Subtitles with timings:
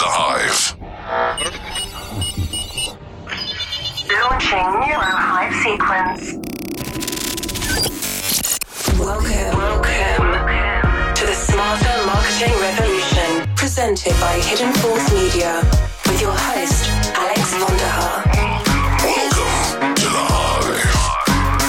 [0.00, 0.80] The Hive.
[4.08, 6.40] Launching Neurohive sequence.
[8.98, 10.32] Welcome, welcome
[11.16, 15.60] to the Smarter Marketing Revolution, presented by Hidden Force Media,
[16.06, 18.24] with your host, Alex Vonderhaar.
[19.04, 20.24] Welcome to The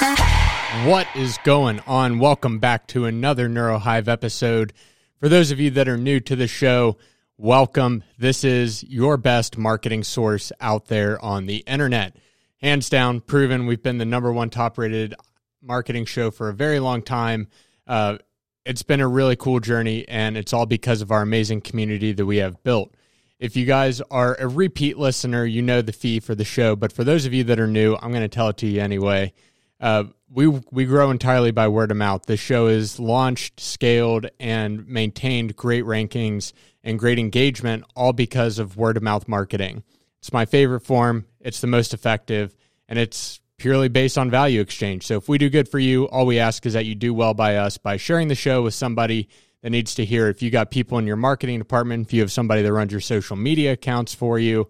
[0.00, 0.88] Hive.
[0.88, 2.18] What is going on?
[2.18, 4.72] Welcome back to another NeuroHive episode.
[5.20, 6.96] For those of you that are new to the show,
[7.36, 8.04] welcome.
[8.18, 12.16] This is your best marketing source out there on the internet.
[12.60, 13.66] Hands down, proven.
[13.66, 15.14] We've been the number one top rated
[15.62, 17.48] marketing show for a very long time.
[17.86, 18.18] Uh,
[18.64, 22.24] it's been a really cool journey, and it's all because of our amazing community that
[22.24, 22.94] we have built.
[23.38, 26.76] If you guys are a repeat listener, you know the fee for the show.
[26.76, 28.80] But for those of you that are new, I'm going to tell it to you
[28.80, 29.34] anyway.
[29.80, 32.24] Uh, we we grow entirely by word of mouth.
[32.24, 36.52] The show is launched, scaled, and maintained great rankings
[36.84, 39.82] and great engagement, all because of word of mouth marketing.
[40.20, 41.26] It's my favorite form.
[41.40, 42.54] It's the most effective,
[42.88, 45.06] and it's purely based on value exchange.
[45.06, 47.34] So if we do good for you, all we ask is that you do well
[47.34, 49.28] by us by sharing the show with somebody
[49.62, 50.28] that needs to hear.
[50.28, 53.00] If you got people in your marketing department, if you have somebody that runs your
[53.00, 54.68] social media accounts for you,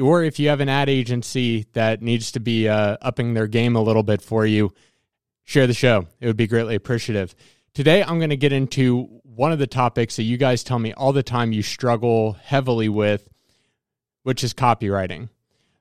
[0.00, 3.74] or if you have an ad agency that needs to be uh, upping their game
[3.74, 4.72] a little bit for you,
[5.44, 6.06] share the show.
[6.20, 7.34] It would be greatly appreciative.
[7.76, 10.94] Today, I'm going to get into one of the topics that you guys tell me
[10.94, 13.28] all the time you struggle heavily with,
[14.22, 15.28] which is copywriting.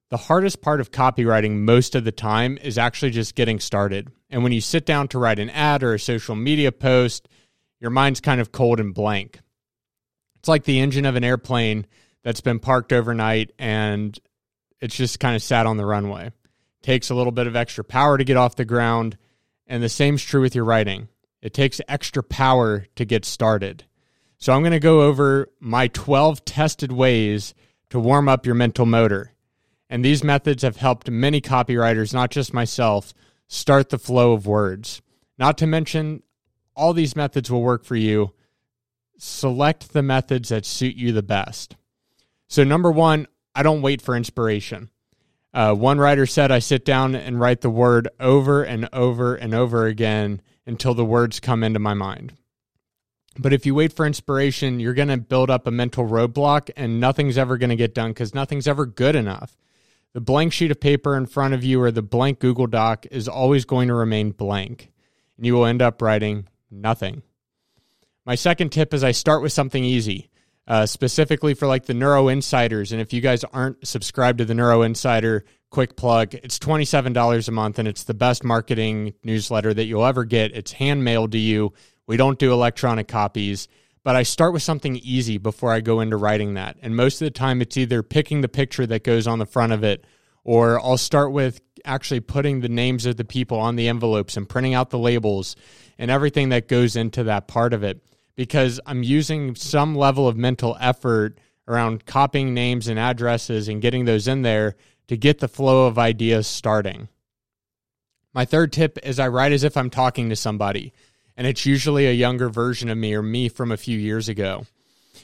[0.09, 4.11] The hardest part of copywriting most of the time is actually just getting started.
[4.29, 7.29] And when you sit down to write an ad or a social media post,
[7.79, 9.39] your mind's kind of cold and blank.
[10.39, 11.87] It's like the engine of an airplane
[12.23, 14.19] that's been parked overnight and
[14.81, 16.33] it's just kind of sat on the runway.
[16.81, 19.17] Takes a little bit of extra power to get off the ground,
[19.65, 21.07] and the same's true with your writing.
[21.45, 23.83] It takes extra power to get started.
[24.39, 27.53] So I'm going to go over my 12 tested ways
[27.91, 29.31] to warm up your mental motor.
[29.87, 33.14] And these methods have helped many copywriters, not just myself,
[33.47, 35.03] start the flow of words.
[35.37, 36.23] Not to mention,
[36.75, 38.33] all these methods will work for you.
[39.20, 41.75] Select the methods that suit you the best.
[42.47, 44.89] So, number one, I don't wait for inspiration.
[45.53, 49.53] Uh, one writer said, I sit down and write the word over and over and
[49.53, 52.33] over again until the words come into my mind.
[53.37, 56.99] But if you wait for inspiration, you're going to build up a mental roadblock and
[56.99, 59.58] nothing's ever going to get done because nothing's ever good enough.
[60.14, 63.27] The blank sheet of paper in front of you or the blank Google Doc is
[63.27, 64.89] always going to remain blank,
[65.36, 67.21] and you will end up writing nothing.
[68.26, 70.30] My second tip is I start with something easy
[70.67, 72.92] uh, specifically for like the Neuro Insiders.
[72.92, 77.52] And if you guys aren't subscribed to the Neuro Insider, quick plug, it's $27 a
[77.52, 80.55] month and it's the best marketing newsletter that you'll ever get.
[80.55, 81.73] It's hand mailed to you.
[82.08, 83.67] We don't do electronic copies,
[84.02, 86.77] but I start with something easy before I go into writing that.
[86.81, 89.73] And most of the time, it's either picking the picture that goes on the front
[89.73, 90.05] of it,
[90.45, 94.47] or I'll start with actually putting the names of the people on the envelopes and
[94.47, 95.58] printing out the labels
[95.99, 98.02] and everything that goes into that part of it
[98.37, 101.37] because I'm using some level of mental effort
[101.67, 104.77] around copying names and addresses and getting those in there
[105.08, 107.08] to get the flow of ideas starting.
[108.33, 110.93] My third tip is I write as if I'm talking to somebody,
[111.38, 114.65] and it's usually a younger version of me or me from a few years ago.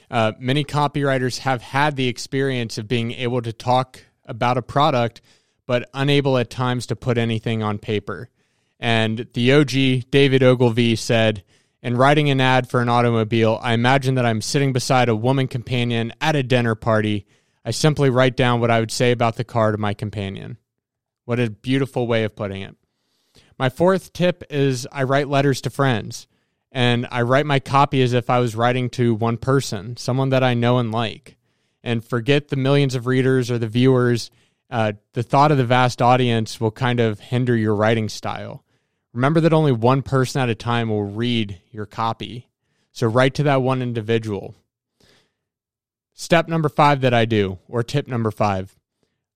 [0.09, 5.21] Uh, many copywriters have had the experience of being able to talk about a product,
[5.65, 8.29] but unable at times to put anything on paper.
[8.79, 11.43] And the OG, David Ogilvy, said,
[11.83, 15.47] in writing an ad for an automobile, I imagine that I'm sitting beside a woman
[15.47, 17.25] companion at a dinner party.
[17.63, 20.57] I simply write down what I would say about the car to my companion.
[21.25, 22.75] What a beautiful way of putting it.
[23.59, 26.27] My fourth tip is I write letters to friends,
[26.71, 30.43] and I write my copy as if I was writing to one person, someone that
[30.43, 31.37] I know and like.
[31.83, 34.31] And forget the millions of readers or the viewers.
[34.69, 38.63] Uh, the thought of the vast audience will kind of hinder your writing style.
[39.13, 42.47] Remember that only one person at a time will read your copy.
[42.91, 44.55] So write to that one individual.
[46.21, 48.77] Step number five that I do, or tip number five,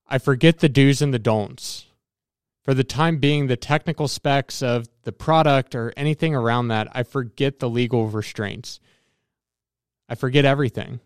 [0.07, 1.87] I forget the do's and the don'ts.
[2.61, 7.01] For the time being, the technical specs of the product or anything around that, I
[7.01, 8.79] forget the legal restraints.
[10.07, 10.99] I forget everything.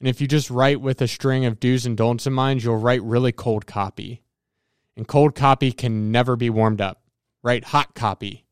[0.00, 2.78] And if you just write with a string of do's and don'ts in mind, you'll
[2.78, 4.22] write really cold copy.
[4.96, 7.02] And cold copy can never be warmed up
[7.42, 8.46] Write Hot copy.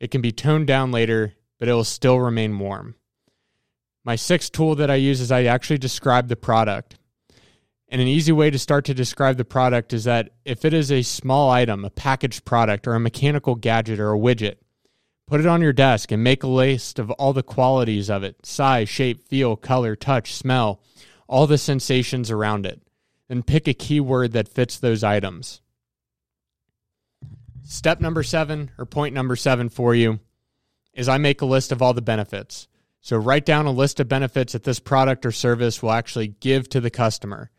[0.00, 2.94] It can be toned down later, but it will still remain warm.
[4.04, 6.96] My sixth tool that I use is I actually describe the product.
[7.88, 10.90] And an easy way to start to describe the product is that if it is
[10.90, 14.56] a small item, a packaged product, or a mechanical gadget or a widget,
[15.26, 18.44] put it on your desk and make a list of all the qualities of it
[18.44, 20.80] size, shape, feel, color, touch, smell,
[21.28, 22.80] all the sensations around it.
[23.28, 25.60] And pick a keyword that fits those items.
[27.62, 30.18] Step number seven, or point number seven for you,
[30.92, 32.68] is I make a list of all the benefits.
[33.02, 36.68] So write down a list of benefits that this product or service will actually give
[36.68, 37.50] to the customer.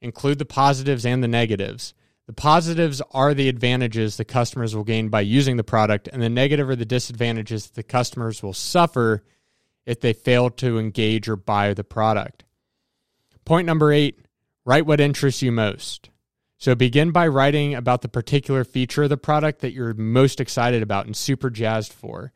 [0.00, 1.92] Include the positives and the negatives.
[2.28, 6.28] The positives are the advantages the customers will gain by using the product, and the
[6.28, 9.24] negative are the disadvantages the customers will suffer
[9.86, 12.44] if they fail to engage or buy the product.
[13.44, 14.20] Point number eight
[14.64, 16.10] write what interests you most.
[16.58, 20.80] So begin by writing about the particular feature of the product that you're most excited
[20.80, 22.32] about and super jazzed for.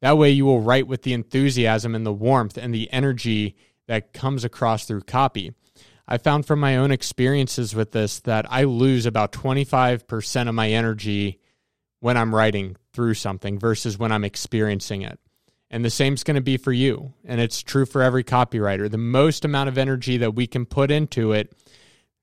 [0.00, 3.56] That way, you will write with the enthusiasm and the warmth and the energy
[3.86, 5.52] that comes across through copy.
[6.08, 10.70] I found from my own experiences with this that I lose about 25% of my
[10.70, 11.38] energy
[12.00, 15.20] when I'm writing through something versus when I'm experiencing it.
[15.70, 17.12] And the same's going to be for you.
[17.24, 18.90] And it's true for every copywriter.
[18.90, 21.52] The most amount of energy that we can put into it,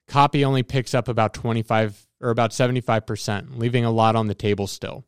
[0.08, 4.68] copy only picks up about 25 or about 75%, leaving a lot on the table
[4.68, 5.06] still.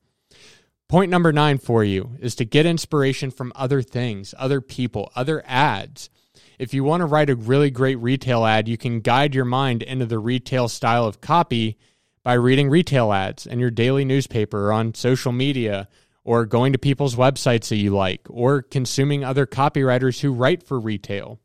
[0.90, 5.44] Point number nine for you is to get inspiration from other things, other people, other
[5.46, 6.10] ads.
[6.58, 9.84] If you want to write a really great retail ad, you can guide your mind
[9.84, 11.78] into the retail style of copy
[12.24, 15.88] by reading retail ads in your daily newspaper or on social media
[16.24, 20.80] or going to people's websites that you like or consuming other copywriters who write for
[20.80, 21.40] retail.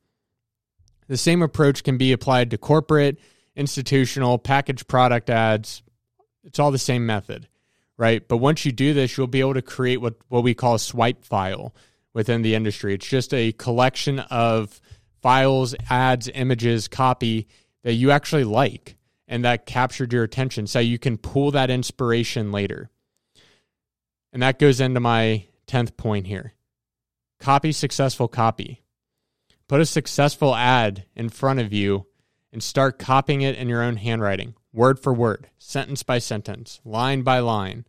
[1.07, 3.19] The same approach can be applied to corporate,
[3.55, 5.83] institutional, packaged product ads.
[6.45, 7.47] It's all the same method,
[7.97, 8.27] right?
[8.27, 10.79] But once you do this, you'll be able to create what, what we call a
[10.79, 11.75] swipe file
[12.13, 12.95] within the industry.
[12.95, 14.81] It's just a collection of
[15.23, 17.49] files, ads, images, copy
[17.83, 18.97] that you actually like
[19.27, 22.91] and that captured your attention so you can pull that inspiration later.
[24.33, 26.55] And that goes into my 10th point here.
[27.41, 28.83] Copy successful copy.
[29.69, 32.07] Put a successful ad in front of you
[32.55, 37.23] and start copying it in your own handwriting, word for word, sentence by sentence, line
[37.23, 37.85] by line.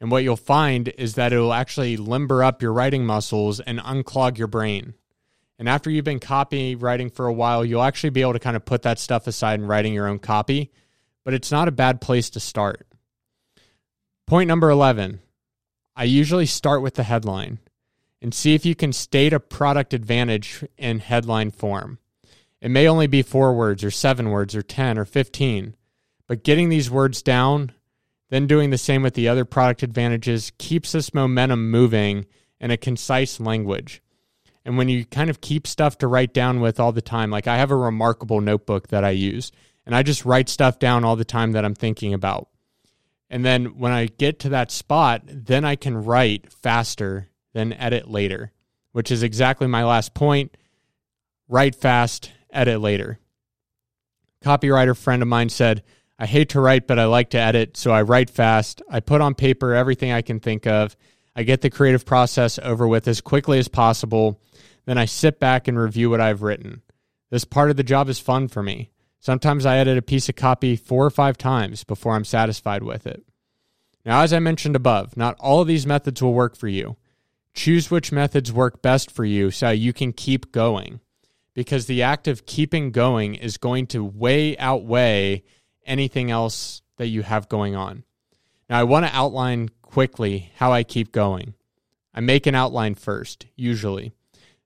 [0.00, 4.36] And what you'll find is that it'll actually limber up your writing muscles and unclog
[4.36, 4.92] your brain.
[5.58, 8.66] And after you've been copywriting for a while, you'll actually be able to kind of
[8.66, 10.70] put that stuff aside and writing your own copy.
[11.24, 12.86] But it's not a bad place to start.
[14.26, 15.20] Point number 11
[15.96, 17.60] I usually start with the headline
[18.20, 21.98] and see if you can state a product advantage in headline form.
[22.62, 25.74] It may only be four words or seven words or 10 or 15,
[26.28, 27.72] but getting these words down,
[28.30, 32.24] then doing the same with the other product advantages keeps this momentum moving
[32.60, 34.00] in a concise language.
[34.64, 37.48] And when you kind of keep stuff to write down with all the time, like
[37.48, 39.50] I have a remarkable notebook that I use,
[39.84, 42.48] and I just write stuff down all the time that I'm thinking about.
[43.28, 48.08] And then when I get to that spot, then I can write faster than edit
[48.08, 48.52] later,
[48.92, 50.56] which is exactly my last point.
[51.48, 53.18] Write fast, edit later.
[54.44, 55.82] Copywriter friend of mine said,
[56.18, 58.82] I hate to write, but I like to edit, so I write fast.
[58.88, 60.96] I put on paper everything I can think of.
[61.34, 64.40] I get the creative process over with as quickly as possible
[64.84, 66.82] then I sit back and review what I've written.
[67.30, 68.90] This part of the job is fun for me.
[69.20, 73.06] Sometimes I edit a piece of copy four or five times before I'm satisfied with
[73.06, 73.24] it.
[74.04, 76.96] Now, as I mentioned above, not all of these methods will work for you.
[77.54, 81.00] Choose which methods work best for you so you can keep going.
[81.54, 85.42] Because the act of keeping going is going to way outweigh
[85.84, 88.04] anything else that you have going on.
[88.70, 91.54] Now, I want to outline quickly how I keep going.
[92.14, 94.12] I make an outline first, usually.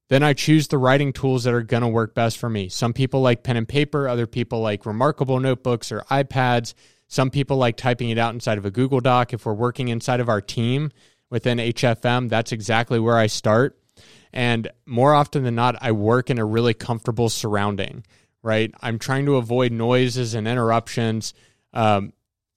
[0.08, 2.68] Then I choose the writing tools that are going to work best for me.
[2.68, 6.74] Some people like pen and paper, other people like remarkable notebooks or iPads.
[7.08, 9.32] Some people like typing it out inside of a Google Doc.
[9.32, 10.92] If we're working inside of our team
[11.30, 13.78] within HFM, that's exactly where I start.
[14.32, 18.04] And more often than not, I work in a really comfortable surrounding,
[18.42, 18.72] right?
[18.80, 21.34] I'm trying to avoid noises and interruptions.
[21.72, 22.12] Um,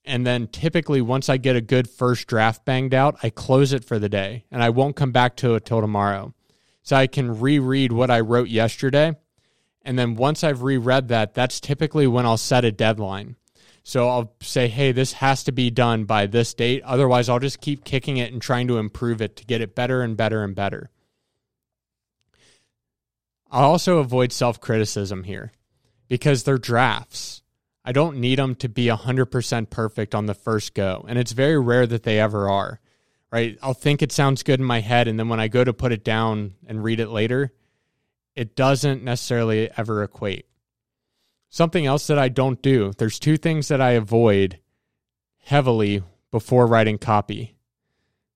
[0.05, 3.85] and then typically, once I get a good first draft banged out, I close it
[3.85, 6.33] for the day and I won't come back to it till tomorrow
[6.81, 9.15] so I can reread what I wrote yesterday.
[9.83, 13.35] And then once I've reread that, that's typically when I'll set a deadline.
[13.83, 16.83] So I'll say, hey, this has to be done by this date.
[16.83, 20.01] Otherwise, I'll just keep kicking it and trying to improve it to get it better
[20.01, 20.89] and better and better.
[23.51, 25.51] I'll also avoid self criticism here
[26.07, 27.41] because they're drafts.
[27.83, 31.05] I don't need them to be 100% perfect on the first go.
[31.07, 32.79] And it's very rare that they ever are
[33.31, 33.57] right?
[33.61, 35.07] I'll think it sounds good in my head.
[35.07, 37.53] And then when I go to put it down and read it later,
[38.35, 40.45] it doesn't necessarily ever equate.
[41.49, 44.59] Something else that I don't do there's two things that I avoid
[45.45, 47.55] heavily before writing copy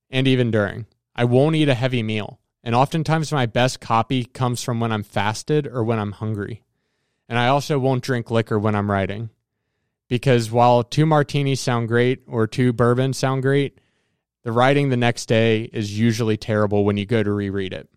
[0.10, 0.88] and even during.
[1.16, 2.40] I won't eat a heavy meal.
[2.64, 6.64] And oftentimes, my best copy comes from when I'm fasted or when I'm hungry.
[7.28, 9.30] And I also won't drink liquor when I'm writing
[10.08, 13.80] because while two martinis sound great or two bourbons sound great,
[14.44, 17.90] the writing the next day is usually terrible when you go to reread it.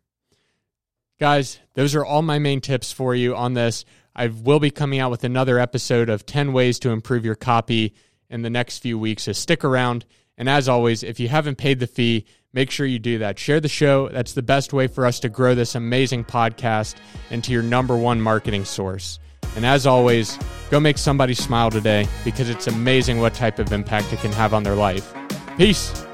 [1.18, 3.84] Guys, those are all my main tips for you on this.
[4.14, 7.94] I will be coming out with another episode of 10 ways to improve your copy
[8.30, 9.24] in the next few weeks.
[9.24, 10.06] So stick around.
[10.38, 13.38] And as always, if you haven't paid the fee, make sure you do that.
[13.38, 14.08] Share the show.
[14.08, 16.96] That's the best way for us to grow this amazing podcast
[17.30, 19.18] into your number one marketing source.
[19.56, 20.38] And as always,
[20.70, 24.52] go make somebody smile today because it's amazing what type of impact it can have
[24.52, 25.14] on their life.
[25.56, 26.04] Peace.